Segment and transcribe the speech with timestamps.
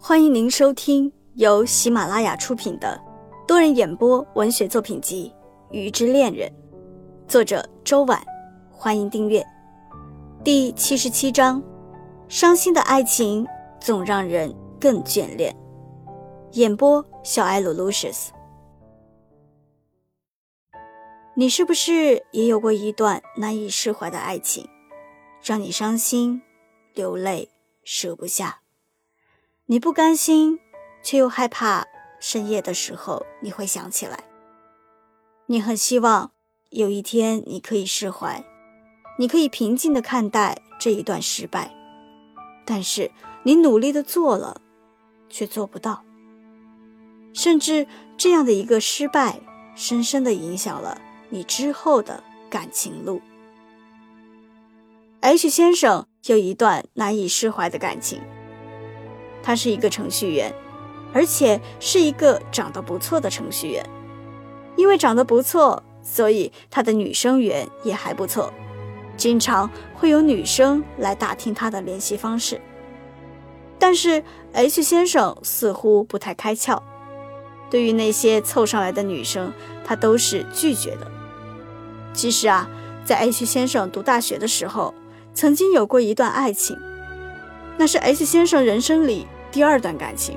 [0.00, 2.98] 欢迎您收听由喜马拉雅出品的
[3.46, 5.30] 多人演播文学作品集
[5.72, 6.48] 《鱼之恋人》，
[7.30, 8.18] 作者周婉。
[8.70, 9.44] 欢迎订阅。
[10.42, 11.62] 第七十七章：
[12.26, 13.46] 伤心的爱情
[13.80, 15.54] 总让人更眷恋。
[16.52, 18.28] 演播：小艾鲁 Lucius。
[21.34, 24.66] 你是不是也有过一段难以释怀的爱情，
[25.42, 26.40] 让你伤心、
[26.94, 27.50] 流泪、
[27.84, 28.60] 舍不下？
[29.66, 30.58] 你不甘心，
[31.02, 31.86] 却又害怕
[32.18, 34.24] 深夜的时候你会想起来。
[35.46, 36.32] 你很希望
[36.70, 38.44] 有一天你可以释怀，
[39.18, 41.74] 你可以平静的看待这一段失败，
[42.64, 43.10] 但是
[43.44, 44.60] 你努力的做了，
[45.28, 46.04] 却做不到。
[47.34, 49.40] 甚至这样的一个失败，
[49.74, 53.20] 深深的影响了你之后的感情路。
[55.20, 58.20] H 先生有一段难以释怀的感情。
[59.42, 60.54] 他是一个程序员，
[61.12, 63.84] 而且是一个长得不错的程序员。
[64.76, 68.52] 因为长得不错，所以他的女生缘也还不错，
[69.16, 72.60] 经常会有女生来打听他的联系方式。
[73.78, 76.82] 但是 H 先生似乎不太开窍，
[77.70, 79.52] 对于那些凑上来的女生，
[79.84, 81.10] 他都是拒绝的。
[82.12, 82.68] 其实啊，
[83.04, 84.92] 在 H 先生读大学的时候，
[85.38, 86.76] 曾经有过一段爱情，
[87.76, 89.28] 那是 H 先生人生里。
[89.52, 90.36] 第二段感情，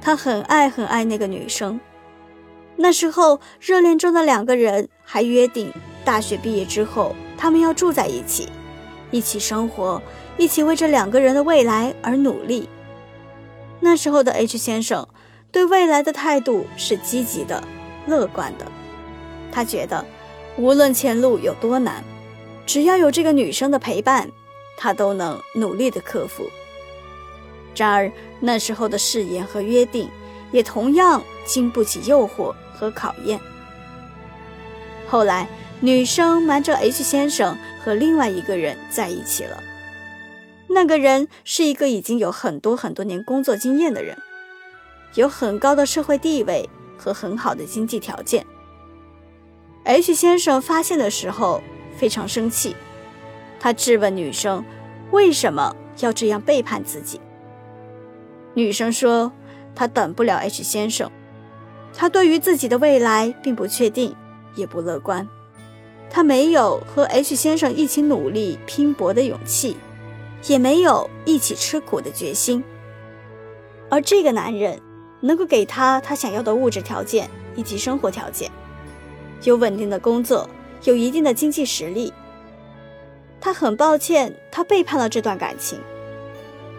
[0.00, 1.80] 他很爱很爱那个女生。
[2.76, 5.72] 那时候热恋中的两个人还约定，
[6.04, 8.48] 大学毕业之后他们要住在一起，
[9.10, 10.00] 一起生活，
[10.38, 12.68] 一起为这两个人的未来而努力。
[13.80, 15.08] 那时候的 H 先生
[15.50, 17.64] 对未来的态度是积极的、
[18.06, 18.66] 乐观的。
[19.50, 20.04] 他觉得，
[20.56, 22.04] 无论前路有多难，
[22.66, 24.30] 只要有这个女生的陪伴，
[24.76, 26.48] 他都能努力的克服。
[27.76, 30.08] 然而那时候的誓言和约定，
[30.52, 33.38] 也同样经不起诱惑和考验。
[35.08, 35.48] 后来，
[35.80, 39.62] 女生瞒着 H 先生和另外一个人在一起了。
[40.68, 44.16] 那个人是一个已经有很多很多年工作经验的人，
[45.14, 48.46] 有很高的社会地位和很好的经济条件。
[49.84, 51.62] H 先生发现的时候
[51.96, 52.74] 非常生气，
[53.58, 54.64] 他质问女生
[55.10, 57.20] 为什么要这样背叛自己。
[58.54, 59.32] 女生说
[59.74, 61.10] ：“她等不了 H 先生，
[61.92, 64.14] 她对于自己的未来并不确定，
[64.54, 65.28] 也不乐观。
[66.08, 69.76] 她没有和 H 先生一起努力拼搏的勇气，
[70.46, 72.62] 也没有一起吃苦的决心。
[73.90, 74.80] 而这个男人
[75.20, 78.48] 能够给她她想要的物质条件以及生活条件，
[79.42, 80.48] 有稳定的工作，
[80.84, 82.12] 有一定的经济实力。
[83.40, 85.80] 他很抱歉，他背叛了这段感情，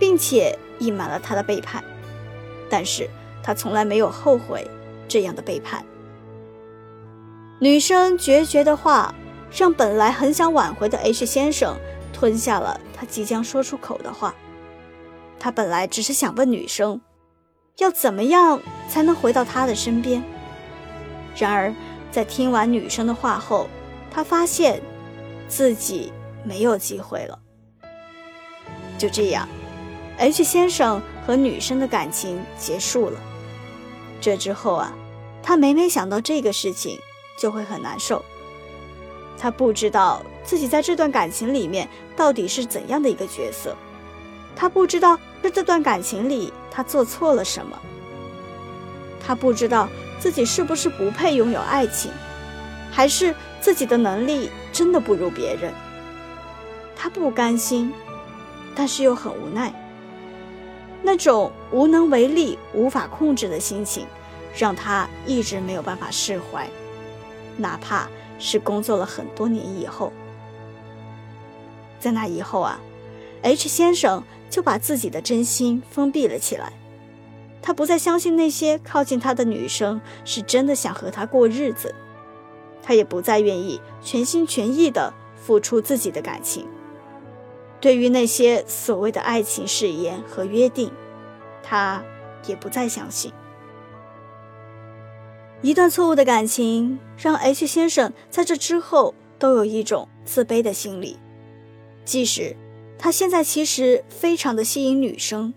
[0.00, 1.82] 并且。”隐瞒了他的背叛，
[2.70, 3.10] 但是
[3.42, 4.64] 他从来没有后悔
[5.08, 5.84] 这样的背叛。
[7.58, 9.12] 女生决绝的话，
[9.50, 11.76] 让本来很想挽回的 H 先生
[12.12, 14.32] 吞下了他即将说出口的话。
[15.40, 17.00] 他本来只是想问女生，
[17.78, 20.22] 要怎么样才能回到他的身边。
[21.36, 21.74] 然而，
[22.12, 23.68] 在听完女生的话后，
[24.18, 24.82] 他发现
[25.48, 26.12] 自己
[26.42, 27.38] 没有机会了。
[28.98, 29.48] 就这样。
[30.16, 33.20] H 先生和女生的感情结束了。
[34.20, 34.92] 这之后啊，
[35.40, 36.98] 他每每想到这个事情，
[37.38, 38.24] 就会很难受。
[39.38, 43.76] 他不知道自己在这段感情里面到底是怎样的一个角色，
[44.56, 47.78] 他不知道在这段感情里他做错了什么，
[49.24, 52.10] 他不知道自己是不是不配拥有爱情，
[52.90, 55.72] 还是自己的能力真的不如别人。
[56.96, 57.92] 他不甘心，
[58.74, 59.72] 但是又很无奈。
[61.02, 64.06] 那种无能为力、无法控制的心情，
[64.56, 66.68] 让他一直没有办法释怀，
[67.56, 68.08] 哪怕
[68.38, 70.12] 是工作了很多年以后。
[72.00, 72.80] 在那以后啊
[73.42, 76.72] ，H 先生就把自己的真心封闭了起来，
[77.62, 81.94] 他不再相信那些靠近他的女生是真的想和他过日子，
[82.82, 86.66] 他也不再愿意全心全意的付出自己的感情。
[87.80, 90.90] 对于那些所谓的爱情誓言和约定，
[91.62, 92.02] 他
[92.46, 93.32] 也不再相信。
[95.62, 101.18] 一段错误的感情让 H 先生在这之后都有一种自卑的心理，
[102.04, 102.56] 即使
[102.98, 105.54] 他现在其实非常的吸引女生，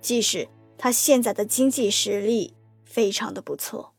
[0.00, 3.94] 即使他现在的经济实力非常的不错。